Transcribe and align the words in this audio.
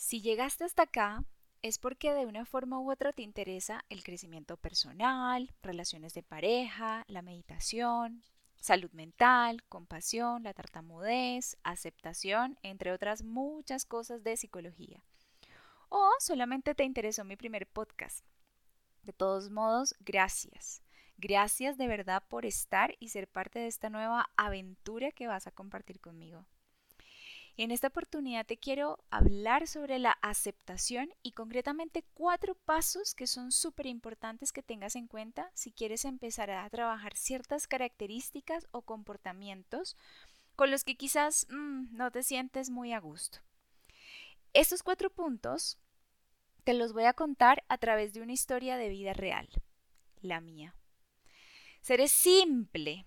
Si 0.00 0.22
llegaste 0.22 0.64
hasta 0.64 0.84
acá, 0.84 1.24
es 1.60 1.78
porque 1.78 2.14
de 2.14 2.24
una 2.24 2.46
forma 2.46 2.80
u 2.80 2.90
otra 2.90 3.12
te 3.12 3.20
interesa 3.20 3.84
el 3.90 4.02
crecimiento 4.02 4.56
personal, 4.56 5.52
relaciones 5.62 6.14
de 6.14 6.22
pareja, 6.22 7.04
la 7.06 7.20
meditación, 7.20 8.22
salud 8.56 8.90
mental, 8.92 9.62
compasión, 9.68 10.42
la 10.42 10.54
tartamudez, 10.54 11.58
aceptación, 11.64 12.58
entre 12.62 12.92
otras 12.92 13.22
muchas 13.22 13.84
cosas 13.84 14.24
de 14.24 14.38
psicología. 14.38 15.04
O 15.90 16.10
solamente 16.18 16.74
te 16.74 16.84
interesó 16.84 17.22
mi 17.22 17.36
primer 17.36 17.66
podcast. 17.66 18.24
De 19.02 19.12
todos 19.12 19.50
modos, 19.50 19.94
gracias. 20.00 20.82
Gracias 21.18 21.76
de 21.76 21.88
verdad 21.88 22.24
por 22.26 22.46
estar 22.46 22.96
y 23.00 23.10
ser 23.10 23.28
parte 23.28 23.58
de 23.58 23.66
esta 23.66 23.90
nueva 23.90 24.30
aventura 24.38 25.12
que 25.12 25.26
vas 25.26 25.46
a 25.46 25.52
compartir 25.52 26.00
conmigo. 26.00 26.46
En 27.62 27.70
esta 27.72 27.88
oportunidad 27.88 28.46
te 28.46 28.56
quiero 28.56 29.04
hablar 29.10 29.66
sobre 29.66 29.98
la 29.98 30.12
aceptación 30.22 31.10
y 31.22 31.32
concretamente 31.32 32.06
cuatro 32.14 32.54
pasos 32.54 33.14
que 33.14 33.26
son 33.26 33.52
súper 33.52 33.84
importantes 33.84 34.50
que 34.50 34.62
tengas 34.62 34.96
en 34.96 35.06
cuenta 35.06 35.50
si 35.52 35.70
quieres 35.70 36.06
empezar 36.06 36.50
a 36.50 36.70
trabajar 36.70 37.14
ciertas 37.18 37.66
características 37.66 38.66
o 38.70 38.80
comportamientos 38.80 39.98
con 40.56 40.70
los 40.70 40.84
que 40.84 40.96
quizás 40.96 41.46
mm, 41.50 41.94
no 41.94 42.10
te 42.10 42.22
sientes 42.22 42.70
muy 42.70 42.94
a 42.94 42.98
gusto. 42.98 43.40
Estos 44.54 44.82
cuatro 44.82 45.10
puntos 45.10 45.76
te 46.64 46.72
los 46.72 46.94
voy 46.94 47.04
a 47.04 47.12
contar 47.12 47.62
a 47.68 47.76
través 47.76 48.14
de 48.14 48.22
una 48.22 48.32
historia 48.32 48.78
de 48.78 48.88
vida 48.88 49.12
real, 49.12 49.50
la 50.22 50.40
mía. 50.40 50.74
Seré 51.82 52.08
simple, 52.08 53.04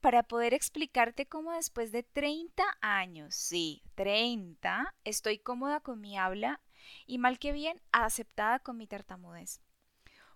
para 0.00 0.22
poder 0.22 0.54
explicarte 0.54 1.26
cómo 1.26 1.52
después 1.52 1.92
de 1.92 2.02
30 2.02 2.64
años, 2.80 3.34
sí, 3.34 3.82
30, 3.94 4.94
estoy 5.04 5.38
cómoda 5.38 5.80
con 5.80 6.00
mi 6.00 6.18
habla 6.18 6.60
y 7.06 7.18
mal 7.18 7.38
que 7.38 7.52
bien 7.52 7.80
aceptada 7.92 8.58
con 8.58 8.76
mi 8.76 8.86
tartamudez. 8.86 9.60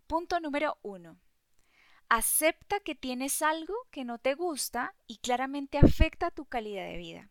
Punto 0.06 0.38
número 0.40 0.78
uno. 0.82 1.18
Acepta 2.08 2.80
que 2.80 2.94
tienes 2.94 3.40
algo 3.40 3.74
que 3.90 4.04
no 4.04 4.18
te 4.18 4.34
gusta 4.34 4.94
y 5.06 5.18
claramente 5.18 5.78
afecta 5.78 6.30
tu 6.30 6.44
calidad 6.44 6.86
de 6.86 6.98
vida. 6.98 7.30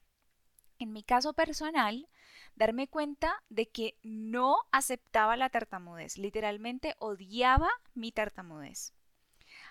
En 0.80 0.92
mi 0.92 1.04
caso 1.04 1.34
personal, 1.34 2.10
darme 2.56 2.88
cuenta 2.88 3.44
de 3.50 3.70
que 3.70 3.98
no 4.02 4.58
aceptaba 4.72 5.38
la 5.38 5.50
tartamudez, 5.50 6.18
literalmente 6.18 6.96
odiaba 6.98 7.70
mi 7.94 8.12
tartamudez. 8.12 8.94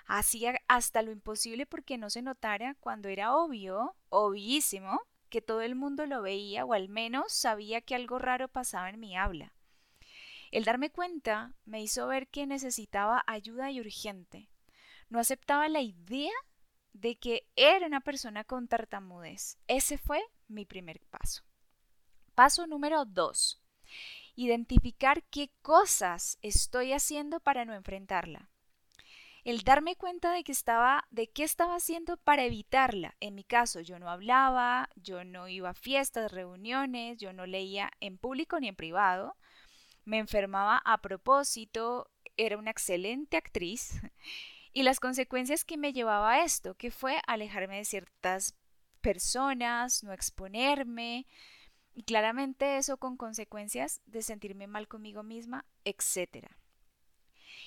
Hacía 0.07 0.61
hasta 0.69 1.03
lo 1.03 1.11
imposible 1.11 1.67
porque 1.67 1.99
no 1.99 2.11
se 2.11 2.23
notara 2.23 2.75
cuando 2.81 3.09
era 3.09 3.35
obvio, 3.35 3.97
obvísimo, 4.09 5.01
que 5.29 5.41
todo 5.41 5.63
el 5.63 5.75
mundo 5.75 6.07
lo 6.07 6.23
veía 6.23 6.65
o 6.65 6.75
al 6.75 6.89
menos 6.89 7.33
sabía 7.33 7.81
que 7.81 7.95
algo 7.95 8.19
raro 8.19 8.49
pasaba 8.49 8.91
en 8.91 9.01
mi 9.01 9.17
habla. 9.17 9.55
El 10.51 10.65
darme 10.65 10.91
cuenta 10.91 11.55
me 11.65 11.81
hizo 11.81 12.07
ver 12.07 12.29
que 12.29 12.47
necesitaba 12.47 13.25
ayuda 13.27 13.71
y 13.71 13.81
urgente. 13.81 14.51
No 15.09 15.19
aceptaba 15.19 15.69
la 15.69 15.81
idea 15.81 16.33
de 16.93 17.17
que 17.17 17.49
era 17.57 17.87
una 17.87 18.01
persona 18.01 18.45
con 18.45 18.69
tartamudez. 18.69 19.57
Ese 19.67 19.97
fue 19.97 20.23
mi 20.49 20.67
primer 20.67 21.01
paso. 21.01 21.43
Paso 22.35 22.67
número 22.67 23.07
dos. 23.07 23.63
Identificar 24.35 25.23
qué 25.25 25.51
cosas 25.63 26.39
estoy 26.43 26.93
haciendo 26.93 27.41
para 27.41 27.65
no 27.65 27.73
enfrentarla 27.73 28.52
el 29.45 29.63
darme 29.63 29.97
cuenta 29.97 30.33
de 30.33 30.45
que 30.45 30.53
estaba, 30.53 31.07
de 31.11 31.29
qué 31.29 31.43
estaba 31.43 31.75
haciendo 31.75 32.17
para 32.17 32.45
evitarla. 32.45 33.17
En 33.21 33.35
mi 33.35 33.45
caso, 33.45 33.81
yo 33.81 33.99
no 33.99 34.09
hablaba, 34.09 34.89
yo 34.97 35.25
no 35.25 35.49
iba 35.49 35.71
a 35.71 35.75
fiestas, 35.75 36.31
reuniones, 36.31 37.19
yo 37.19 37.33
no 37.33 37.47
leía 37.47 37.91
en 38.01 38.19
público 38.19 38.61
ni 38.61 38.69
en 38.69 38.77
privado, 38.77 39.37
me 40.05 40.19
enfermaba 40.19 40.81
a 40.85 41.01
propósito, 41.01 42.11
era 42.37 42.57
una 42.57 42.71
excelente 42.71 43.37
actriz 43.37 44.01
y 44.73 44.85
las 44.85 45.01
consecuencias 45.01 45.65
que 45.65 45.77
me 45.77 45.93
llevaba 45.93 46.33
a 46.33 46.45
esto, 46.45 46.75
que 46.75 46.91
fue 46.91 47.21
alejarme 47.27 47.79
de 47.79 47.85
ciertas 47.85 48.55
personas, 49.01 50.05
no 50.05 50.13
exponerme, 50.13 51.27
y 51.95 52.05
claramente 52.05 52.79
eso 52.79 52.97
con 52.97 53.17
consecuencias 53.17 54.01
de 54.07 54.23
sentirme 54.23 54.67
mal 54.67 54.89
conmigo 54.89 55.23
misma, 55.23 55.67
etcétera. 55.85 56.57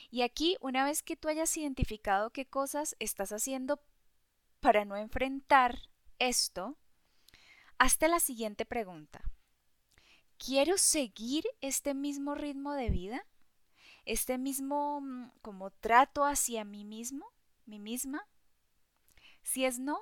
Y 0.09 0.21
aquí, 0.21 0.57
una 0.61 0.85
vez 0.85 1.03
que 1.03 1.15
tú 1.15 1.27
hayas 1.27 1.55
identificado 1.57 2.29
qué 2.29 2.45
cosas 2.45 2.95
estás 2.99 3.31
haciendo 3.31 3.81
para 4.59 4.85
no 4.85 4.95
enfrentar 4.95 5.77
esto, 6.19 6.77
hazte 7.77 8.07
la 8.07 8.19
siguiente 8.19 8.65
pregunta. 8.65 9.21
¿Quiero 10.37 10.77
seguir 10.77 11.45
este 11.61 11.93
mismo 11.93 12.35
ritmo 12.35 12.73
de 12.73 12.89
vida? 12.89 13.25
¿Este 14.05 14.37
mismo 14.37 15.01
mm, 15.01 15.31
como 15.41 15.71
trato 15.71 16.25
hacia 16.25 16.63
mí 16.63 16.85
mismo, 16.85 17.25
mí 17.65 17.79
misma? 17.79 18.27
Si 19.43 19.65
es 19.65 19.79
no, 19.79 19.99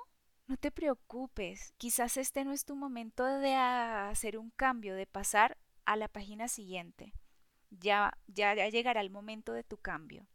no 0.48 0.58
te 0.58 0.72
preocupes. 0.72 1.74
Quizás 1.78 2.18
este 2.18 2.44
no 2.44 2.52
es 2.52 2.66
tu 2.66 2.76
momento 2.76 3.26
de 3.26 3.56
hacer 3.56 4.38
un 4.38 4.50
cambio, 4.52 4.96
de 4.96 5.06
pasar 5.06 5.58
a 5.86 5.96
la 5.96 6.08
página 6.08 6.48
siguiente 6.48 7.14
ya, 7.80 8.18
ya, 8.28 8.54
llegará 8.70 9.02
el 9.02 9.10
momento 9.10 9.54
de 9.54 9.64
tu 9.64 9.78
cambio. 9.78 10.28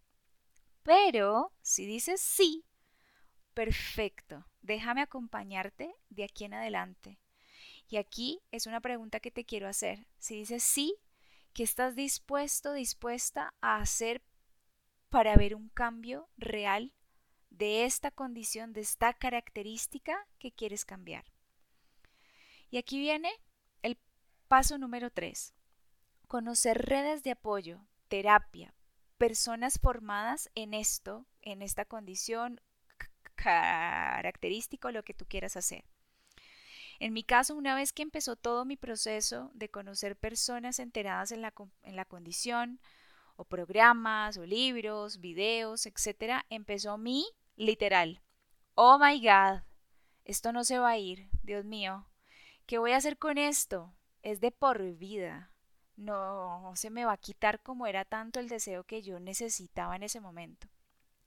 Pero 0.83 1.53
si 1.63 1.87
dices 1.87 2.21
sí, 2.21 2.65
perfecto, 3.55 4.47
déjame 4.63 5.03
acompañarte 5.03 5.95
de 6.09 6.25
aquí 6.25 6.45
en 6.45 6.55
adelante. 6.55 7.19
Y 7.89 7.97
aquí 7.97 8.41
es 8.51 8.67
una 8.67 8.81
pregunta 8.81 9.21
que 9.21 9.31
te 9.31 9.45
quiero 9.45 9.69
hacer. 9.69 10.07
Si 10.19 10.37
dices 10.37 10.63
sí, 10.63 10.95
¿qué 11.53 11.63
estás 11.63 11.97
dispuesto, 11.97 12.73
dispuesta 12.73 13.55
a 13.61 13.77
hacer 13.77 14.23
para 15.09 15.37
ver 15.37 15.55
un 15.55 15.69
cambio 15.71 16.29
real 16.37 16.93
de 17.51 17.85
esta 17.85 18.11
condición, 18.11 18.73
de 18.73 18.83
esta 18.83 19.15
característica 19.15 20.27
que 20.39 20.53
quieres 20.53 20.85
cambiar? 20.85 21.25
Y 22.71 22.77
aquí 22.77 22.99
viene 22.99 23.33
el 23.83 23.99
paso 24.49 24.77
número 24.77 25.11
tres 25.11 25.55
conocer 26.29 26.87
redes 26.87 27.23
de 27.23 27.31
apoyo, 27.31 27.81
terapia, 28.09 28.75
personas 29.17 29.81
formadas 29.81 30.51
en 30.55 30.75
esto, 30.75 31.27
en 31.41 31.63
esta 31.63 31.87
condición 31.87 32.61
característico, 33.35 34.91
lo 34.91 35.03
que 35.03 35.15
tú 35.15 35.25
quieras 35.27 35.57
hacer. 35.57 35.85
En 37.01 37.13
mi 37.13 37.25
caso, 37.25 37.57
una 37.57 37.75
vez 37.75 37.93
que 37.93 38.03
empezó 38.03 38.37
todo 38.37 38.65
mi 38.65 38.77
proceso 38.77 39.51
de 39.55 39.71
conocer 39.71 40.17
personas 40.17 40.79
enteradas 40.81 41.33
en 41.33 41.41
la, 41.41 42.05
condición, 42.05 42.81
o 43.37 43.45
programas, 43.45 44.37
o 44.37 44.45
libros, 44.45 45.21
videos, 45.21 45.87
etc., 45.87 46.43
empezó 46.51 46.99
mi 46.99 47.25
literal. 47.57 48.21
Oh 48.75 48.99
my 48.99 49.19
God, 49.21 49.63
esto 50.25 50.53
no 50.53 50.65
se 50.65 50.79
va 50.79 50.91
a 50.91 50.99
ir, 50.99 51.31
Dios 51.43 51.65
mío. 51.65 52.07
¿Qué 52.67 52.79
voy 52.79 52.93
a 52.93 52.97
hacer 52.97 53.17
con 53.17 53.39
esto? 53.39 53.95
Es 54.23 54.41
de 54.41 54.51
por 54.51 54.83
vida 54.97 55.53
no 55.99 56.73
se 56.77 56.91
me 56.91 57.05
va 57.05 57.13
a 57.13 57.19
quitar 57.19 57.61
como 57.61 57.87
era 57.87 58.05
tanto 58.05 58.39
el 58.41 58.49
deseo 58.49 58.85
que 58.85 59.03
yo 59.03 59.19
necesitaba 59.19 59.97
en 59.97 60.05
ese 60.05 60.21
momento. 60.21 60.69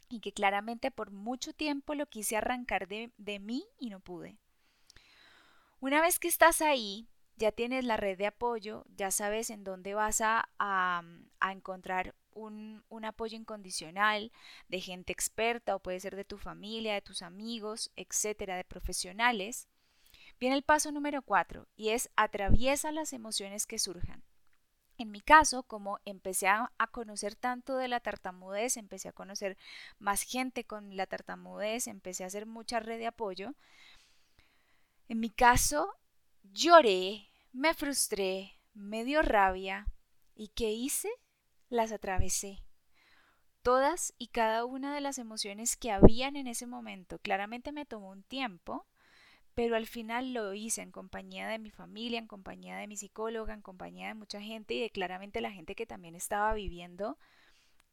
Y 0.09 0.21
que 0.21 0.31
claramente 0.31 0.91
por 0.91 1.11
mucho 1.11 1.53
tiempo 1.53 1.93
lo 1.93 2.05
quise 2.07 2.37
arrancar 2.37 2.87
de, 2.87 3.11
mí 3.39 3.65
y 3.79 3.89
no 3.89 3.99
pude. 3.99 4.37
Una 5.79 6.01
vez 6.01 6.19
que 6.19 6.27
estás 6.27 6.61
ahí, 6.61 7.07
ya 7.35 7.51
tienes 7.51 7.85
la 7.85 7.97
red 7.97 8.17
de 8.17 8.27
apoyo, 8.27 8.85
ya 8.95 9.11
sabes 9.11 9.49
en 9.49 9.63
dónde 9.63 9.93
vas 9.93 10.21
a, 10.21 10.49
a, 10.57 11.03
encontrar 11.51 12.15
un, 12.33 12.83
un, 12.89 13.03
apoyo 13.05 13.35
incondicional 13.35 14.31
de 14.67 14.79
gente 14.79 15.11
experta 15.11 15.75
o 15.75 15.79
puede 15.79 15.99
ser 15.99 16.15
de 16.15 16.25
tu 16.25 16.37
familia, 16.37 16.93
de 16.93 17.01
tus 17.01 17.21
amigos, 17.21 17.91
etcétera, 17.95 18.55
de 18.55 18.63
profesionales. 18.63 19.67
Viene 20.39 20.55
el 20.55 20.63
paso 20.63 20.91
número 20.91 21.21
cuatro 21.23 21.67
y 21.75 21.89
es 21.89 22.09
atraviesa 22.15 22.91
las 22.91 23.11
emociones 23.11 23.65
que 23.65 23.79
surjan. 23.79 24.23
En 25.01 25.09
mi 25.09 25.19
caso, 25.19 25.63
como 25.63 25.97
empecé 26.05 26.47
a, 26.47 26.71
conocer 26.91 27.35
tanto 27.35 27.75
de 27.75 27.87
la 27.87 28.01
tartamudez, 28.01 28.77
empecé 28.77 29.09
a 29.09 29.13
conocer 29.13 29.57
más 29.97 30.21
gente 30.21 30.63
con 30.63 30.95
la 30.95 31.07
tartamudez, 31.07 31.87
empecé 31.87 32.23
a 32.23 32.27
hacer 32.27 32.45
mucha 32.45 32.79
red 32.79 32.99
de 32.99 33.07
apoyo. 33.07 33.55
En 35.09 35.19
mi 35.19 35.31
caso, 35.31 35.91
lloré, 36.43 37.31
me 37.51 37.73
frustré, 37.73 38.59
me 38.75 39.03
dio 39.03 39.23
rabia 39.23 39.87
y 40.35 40.49
¿qué 40.49 40.69
hice? 40.69 41.09
Las 41.69 41.91
atravesé. 41.91 42.63
Todas 43.63 44.13
y 44.19 44.27
cada 44.27 44.65
una 44.65 44.93
de 44.93 45.01
las 45.01 45.17
emociones 45.17 45.77
que 45.77 45.89
habían 45.89 46.35
en 46.35 46.45
ese 46.45 46.67
momento. 46.67 47.17
Claramente 47.17 47.71
me 47.71 47.87
tomó 47.87 48.11
un 48.11 48.21
tiempo, 48.21 48.85
pero 49.61 49.75
al 49.75 49.85
final 49.85 50.33
lo 50.33 50.55
hice 50.55 50.81
en 50.81 50.91
compañía 50.91 51.47
de 51.47 51.59
mi 51.59 51.69
familia, 51.69 52.17
en 52.17 52.25
compañía 52.25 52.77
de 52.77 52.87
mi 52.87 52.97
psicóloga, 52.97 53.53
en 53.53 53.61
compañía 53.61 54.07
de 54.07 54.15
mucha 54.15 54.41
gente 54.41 54.73
y 54.73 54.81
de 54.81 54.89
claramente 54.89 55.39
la 55.39 55.51
gente 55.51 55.75
que 55.75 55.85
también 55.85 56.15
estaba 56.15 56.51
viviendo 56.55 57.19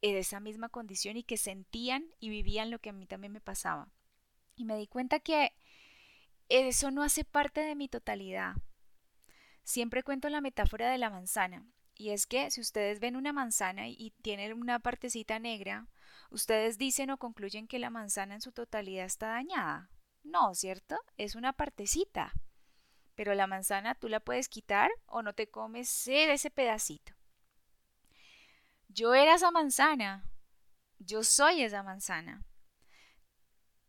esa 0.01 0.41
misma 0.41 0.71
condición 0.71 1.19
y 1.19 1.25
que 1.25 1.37
sentían 1.37 2.07
y 2.21 2.31
vivían 2.31 2.71
lo 2.71 2.79
que 2.79 2.89
a 2.89 2.95
mí 2.95 3.05
también 3.05 3.35
me 3.35 3.43
pasaba. 3.43 3.91
Y 4.57 4.65
me 4.65 4.79
di 4.79 4.87
cuenta 4.87 5.21
que 5.21 5.53
eso 6.49 6.91
no 6.91 7.03
hace 7.03 7.23
parte 7.25 7.61
de 7.61 7.75
mi 7.75 7.87
totalidad. 7.87 8.57
siempre 9.63 10.03
cuento 10.03 10.31
la 10.31 10.41
metáfora 10.41 10.91
de 10.91 10.97
la 10.97 11.11
manzana. 11.11 11.67
Y 11.95 12.11
es 12.13 12.27
que 12.27 12.51
si 12.51 12.63
ustedes 12.63 12.99
ven 12.99 13.15
una 13.15 13.35
manzana 13.35 13.89
y 13.89 14.15
tienen 14.23 14.55
una 14.55 14.79
partecita 14.79 15.39
negra, 15.39 15.87
ustedes 16.31 16.79
dicen 16.79 17.11
o 17.11 17.19
concluyen 17.19 17.69
que 17.69 17.79
la 17.79 17.91
manzana 17.91 18.37
en 18.37 18.41
su 18.41 18.53
totalidad 18.53 19.05
está 19.05 19.29
dañada. 19.29 19.91
No, 20.29 20.55
¿cierto? 20.55 20.97
Es 21.17 21.35
una 21.35 21.55
partecita. 21.55 22.33
Pero 23.15 23.35
la 23.35 23.47
manzana 23.47 23.95
tú 23.95 24.09
la 24.09 24.21
puedes 24.21 24.49
quitar 24.49 24.91
o 25.07 25.23
no 25.23 25.33
te 25.33 25.49
comes 25.49 26.07
ese 26.07 26.51
pedacito. 26.51 27.15
Yo 28.89 29.15
era 29.15 29.35
esa 29.35 29.51
manzana. 29.51 30.31
Yo 30.99 31.23
soy 31.25 31.63
esa 31.63 31.83
manzana. 31.83 32.43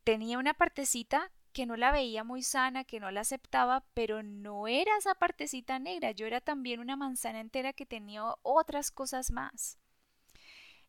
Tenía 0.03 0.39
una 0.39 0.53
partecita 0.53 1.31
que 1.51 1.65
no 1.65 1.75
la 1.75 1.91
veía 1.91 2.23
muy 2.23 2.41
sana, 2.41 2.85
que 2.85 2.99
no 2.99 3.11
la 3.11 3.21
aceptaba, 3.21 3.83
pero 3.93 4.23
no 4.23 4.67
era 4.67 4.95
esa 4.97 5.15
partecita 5.15 5.77
negra, 5.77 6.11
yo 6.11 6.25
era 6.25 6.41
también 6.41 6.79
una 6.79 6.95
manzana 6.95 7.39
entera 7.39 7.73
que 7.73 7.85
tenía 7.85 8.23
otras 8.43 8.91
cosas 8.91 9.31
más. 9.31 9.77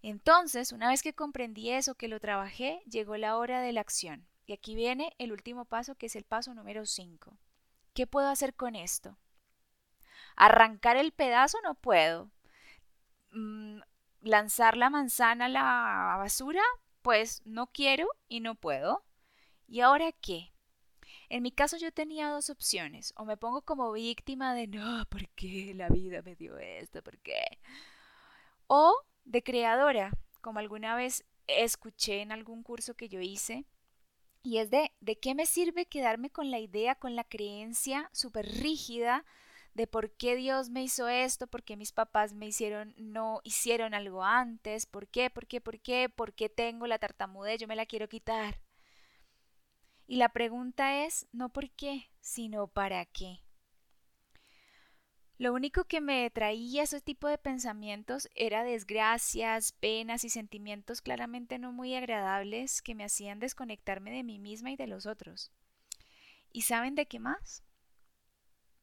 Entonces, 0.03 0.73
una 0.73 0.89
vez 0.89 1.03
que 1.03 1.15
comprendí 1.15 1.71
eso, 1.71 1.95
que 1.95 2.09
lo 2.09 2.21
trabajé, 2.21 2.83
llegó 2.87 3.17
la 3.17 3.37
hora 3.37 3.61
de 3.61 3.73
la 3.73 3.81
acción. 3.81 4.27
Y 4.51 4.53
aquí 4.53 4.75
viene 4.75 5.15
el 5.19 5.31
último 5.31 5.65
paso, 5.65 5.95
que 5.95 6.07
es 6.07 6.17
el 6.17 6.25
paso 6.25 6.53
número 6.55 6.85
5. 6.85 7.39
¿Qué 7.95 8.09
puedo 8.09 8.29
hacer 8.29 8.53
con 8.57 8.75
esto? 8.75 9.17
Arrancar 10.35 10.97
el 10.97 11.13
pedazo 11.13 11.59
no 11.63 11.77
puedo. 11.77 12.33
Mm, 13.31 13.79
lanzar 14.23 14.77
la 14.77 14.91
manzana 14.91 15.45
a 15.45 15.49
la 15.49 16.17
basura, 16.19 16.63
pues 17.01 17.43
no 17.45 17.69
quiero 17.69 18.09
y 18.27 18.41
no 18.41 18.57
puedo. 18.57 19.05
¿Y 19.69 19.83
ahora 19.83 20.11
qué? 20.11 20.53
En 21.29 21.45
mi 21.45 21.53
caso 21.53 21.77
yo 21.77 21.93
tenía 21.93 22.29
dos 22.31 22.51
opciones. 22.51 23.13
O 23.15 23.25
me 23.25 23.37
pongo 23.37 23.63
como 23.63 23.93
víctima 23.93 24.53
de, 24.53 24.67
no, 24.67 25.05
¿por 25.11 25.29
qué 25.37 25.75
la 25.77 25.89
vida 25.91 26.23
me 26.23 26.35
dio 26.35 26.59
esto? 26.59 27.05
¿Por 27.05 27.21
qué? 27.21 27.61
O 28.67 28.97
de 29.23 29.45
creadora, 29.45 30.11
como 30.41 30.59
alguna 30.59 30.97
vez 30.97 31.25
escuché 31.47 32.23
en 32.23 32.33
algún 32.33 32.65
curso 32.65 32.95
que 32.95 33.09
yo 33.09 33.21
hice. 33.21 33.65
Y 34.43 34.59
es 34.59 34.71
de, 34.71 34.93
¿de 35.01 35.19
qué 35.19 35.35
me 35.35 35.47
sirve 35.47 35.87
quedarme 35.87 36.31
con 36.31 36.51
la 36.51 36.59
idea, 36.59 36.95
con 36.95 37.15
la 37.15 37.25
creencia 37.25 38.09
súper 38.13 38.47
rígida 38.47 39.25
de 39.75 39.87
por 39.87 40.11
qué 40.13 40.35
Dios 40.37 40.71
me 40.71 40.83
hizo 40.83 41.09
esto, 41.09 41.47
por 41.47 41.63
qué 41.63 41.77
mis 41.77 41.93
papás 41.93 42.33
me 42.35 42.47
hicieron, 42.47 42.95
no 42.97 43.41
hicieron 43.45 43.95
algo 43.95 44.25
antes, 44.25 44.87
por 44.87 45.09
qué, 45.09 45.31
por 45.31 45.47
qué, 45.47 45.61
por 45.61 45.81
qué, 45.81 46.09
por 46.09 46.35
qué 46.35 46.49
tengo 46.49 46.87
la 46.87 46.99
tartamudez, 46.99 47.61
yo 47.61 47.69
me 47.69 47.77
la 47.77 47.87
quiero 47.87 48.09
quitar. 48.09 48.61
Y 50.07 50.17
la 50.17 50.31
pregunta 50.31 51.05
es 51.05 51.27
no 51.33 51.51
por 51.51 51.71
qué, 51.71 52.11
sino 52.21 52.67
para 52.67 53.05
qué. 53.07 53.41
Lo 55.41 55.55
único 55.55 55.85
que 55.85 56.03
me 56.03 56.29
traía 56.29 56.83
ese 56.83 57.01
tipo 57.01 57.27
de 57.27 57.39
pensamientos 57.39 58.29
era 58.35 58.63
desgracias, 58.63 59.73
penas 59.73 60.23
y 60.23 60.29
sentimientos 60.29 61.01
claramente 61.01 61.59
no 61.59 61.73
muy 61.73 61.95
agradables 61.95 62.83
que 62.83 62.95
me 62.95 63.05
hacían 63.05 63.39
desconectarme 63.39 64.11
de 64.11 64.23
mí 64.23 64.39
misma 64.39 64.71
y 64.71 64.77
de 64.77 64.87
los 64.87 65.07
otros. 65.07 65.51
¿Y 66.53 66.61
saben 66.61 66.95
de 66.95 67.07
qué 67.07 67.21
más? 67.21 67.65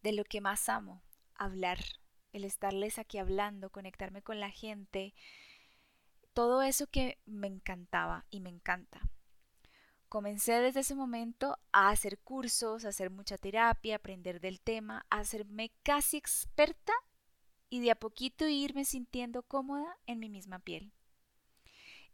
De 0.01 0.13
lo 0.13 0.23
que 0.23 0.41
más 0.41 0.67
amo, 0.67 1.03
hablar, 1.35 1.77
el 2.33 2.43
estarles 2.43 2.97
aquí 2.97 3.19
hablando, 3.19 3.69
conectarme 3.69 4.23
con 4.23 4.39
la 4.39 4.49
gente, 4.49 5.13
todo 6.33 6.63
eso 6.63 6.87
que 6.87 7.19
me 7.27 7.45
encantaba 7.45 8.25
y 8.31 8.39
me 8.39 8.49
encanta. 8.49 9.07
Comencé 10.09 10.53
desde 10.61 10.79
ese 10.79 10.95
momento 10.95 11.57
a 11.73 11.89
hacer 11.89 12.19
cursos, 12.19 12.85
a 12.85 12.89
hacer 12.89 13.09
mucha 13.09 13.37
terapia, 13.37 13.97
aprender 13.97 14.39
del 14.39 14.61
tema, 14.61 15.05
a 15.09 15.19
hacerme 15.19 15.71
casi 15.83 16.15
experta 16.15 16.93
y 17.69 17.81
de 17.81 17.91
a 17.91 17.95
poquito 17.95 18.47
irme 18.47 18.85
sintiendo 18.85 19.43
cómoda 19.43 19.97
en 20.05 20.19
mi 20.19 20.29
misma 20.29 20.59
piel. 20.59 20.93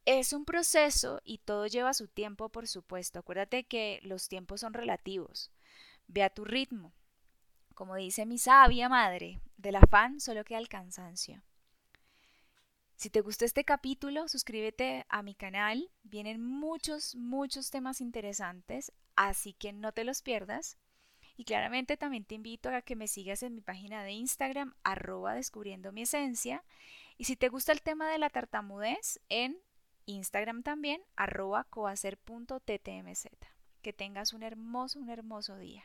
Es 0.06 0.34
un 0.34 0.44
proceso 0.44 1.22
y 1.24 1.38
todo 1.38 1.68
lleva 1.68 1.94
su 1.94 2.08
tiempo, 2.08 2.50
por 2.50 2.68
supuesto. 2.68 3.20
Acuérdate 3.20 3.64
que 3.66 4.00
los 4.02 4.28
tiempos 4.28 4.62
son 4.62 4.74
relativos. 4.74 5.52
Ve 6.08 6.24
a 6.24 6.30
tu 6.30 6.46
ritmo. 6.46 6.94
Como 7.76 7.96
dice 7.96 8.26
mi 8.26 8.38
sabia 8.38 8.90
madre, 8.90 9.40
del 9.56 9.76
afán 9.76 10.20
solo 10.20 10.44
queda 10.44 10.58
el 10.58 10.68
cansancio. 10.68 11.44
Si 12.96 13.10
te 13.10 13.22
gustó 13.22 13.46
este 13.46 13.64
capítulo, 13.64 14.28
suscríbete 14.28 15.06
a 15.10 15.24
mi 15.24 15.36
canal. 15.36 15.92
Vienen 16.04 16.42
muchos, 16.42 17.16
muchos 17.16 17.70
temas 17.70 18.02
interesantes, 18.02 18.92
así 19.16 19.54
que 19.54 19.74
no 19.74 19.92
te 19.92 20.04
los 20.04 20.22
pierdas. 20.22 20.78
Y 21.36 21.46
claramente 21.46 21.98
también 21.98 22.26
te 22.26 22.36
invito 22.36 22.70
a 22.70 22.82
que 22.82 22.96
me 22.96 23.08
sigas 23.08 23.42
en 23.44 23.56
mi 23.56 23.62
página 23.62 24.04
de 24.04 24.12
Instagram, 24.12 24.76
arroba 24.84 25.34
descubriendo 25.34 25.92
mi 25.92 26.04
esencia. 26.04 26.64
Y 27.18 27.26
si 27.26 27.36
te 27.36 27.50
gusta 27.50 27.72
el 27.72 27.82
tema 27.82 28.10
de 28.10 28.20
la 28.20 28.30
tartamudez, 28.30 29.20
en 29.30 29.58
Instagram 30.06 30.64
también, 30.64 31.02
arroba 31.16 31.64
coacer.ttmz. 31.66 33.28
Que 33.82 33.94
tengas 33.94 34.34
un 34.34 34.44
hermoso, 34.44 35.00
un 35.00 35.10
hermoso 35.10 35.58
día. 35.58 35.84